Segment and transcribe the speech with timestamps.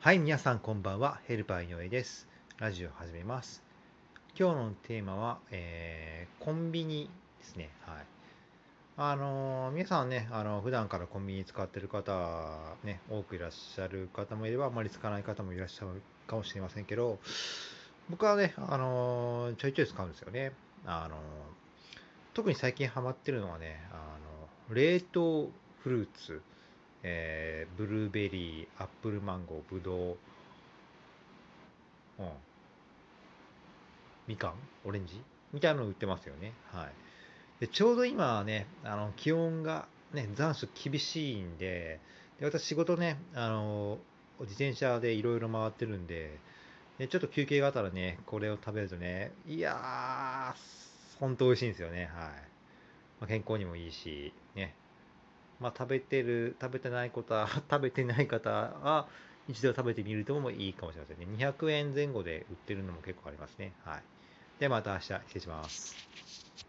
[0.00, 1.18] はい、皆さんこんばんは。
[1.26, 2.28] ヘルパー井上です。
[2.58, 3.64] ラジオ始めます。
[4.38, 7.68] 今日のテーマは、えーコンビニですね。
[7.84, 8.04] はい。
[8.96, 17.18] あのー皆さんね、あの普段からコンビニ使ってる方、ね、多くいらっしゃる方もいれば、あまり使わない方もいらっしゃるかもしれませんけど、
[18.08, 20.52] 僕はね、あのーちょいちょい使うんですよね。
[20.86, 21.18] あのー
[22.34, 23.96] 特に最近ハマってるのはね、あ
[24.68, 25.50] の冷凍
[25.82, 26.40] フルーツ、
[27.02, 30.16] えーブルーベリー、アップルマンゴー、ブドウ、
[32.18, 32.28] うん、
[34.26, 34.54] みかん、
[34.84, 35.20] オレンジ？
[35.52, 36.52] みたいなの売ってますよね。
[36.72, 36.92] はい。
[37.60, 42.00] でちょうど今はね、あの気温がね、残暑厳しいんで、
[42.40, 43.98] で私仕事ね、あの
[44.40, 46.38] 自転車でいろいろ回ってるんで、
[46.98, 52.10] でちょっと休憩があったらね、これを食べるとね、いやー、ほんと美味しいんですよね。
[52.12, 52.30] はい。
[53.20, 54.74] まあ、健康にもいいし、ね。
[55.58, 59.10] まあ、食べてる、食べてないことは、 食べてない方は、
[59.46, 61.26] 一度食べてみるともいいかもしれませんね。
[61.26, 63.76] 200円前後で売ってるのも結構ありますね。
[63.78, 64.04] はい。
[64.58, 66.27] ではまた明日、失礼します。